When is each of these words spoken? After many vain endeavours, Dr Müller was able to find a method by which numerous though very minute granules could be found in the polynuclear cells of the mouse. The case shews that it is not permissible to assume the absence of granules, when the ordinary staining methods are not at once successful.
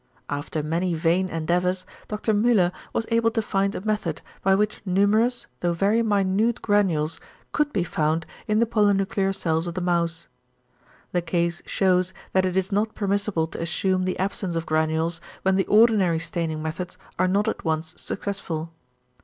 After 0.31 0.63
many 0.63 0.95
vain 0.95 1.29
endeavours, 1.29 1.85
Dr 2.07 2.33
Müller 2.33 2.71
was 2.91 3.05
able 3.11 3.29
to 3.29 3.39
find 3.43 3.75
a 3.75 3.81
method 3.85 4.23
by 4.41 4.55
which 4.55 4.81
numerous 4.83 5.45
though 5.59 5.73
very 5.73 6.01
minute 6.01 6.59
granules 6.63 7.19
could 7.51 7.71
be 7.71 7.83
found 7.83 8.25
in 8.47 8.57
the 8.57 8.65
polynuclear 8.65 9.31
cells 9.31 9.67
of 9.67 9.75
the 9.75 9.79
mouse. 9.79 10.27
The 11.11 11.21
case 11.21 11.61
shews 11.67 12.15
that 12.33 12.45
it 12.47 12.57
is 12.57 12.71
not 12.71 12.95
permissible 12.95 13.45
to 13.49 13.61
assume 13.61 14.05
the 14.05 14.17
absence 14.17 14.55
of 14.55 14.65
granules, 14.65 15.21
when 15.43 15.55
the 15.55 15.67
ordinary 15.67 16.17
staining 16.17 16.63
methods 16.63 16.97
are 17.19 17.27
not 17.27 17.47
at 17.47 17.63
once 17.63 17.93
successful. 17.95 18.71